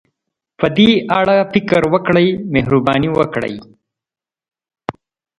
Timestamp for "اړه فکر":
1.19-1.81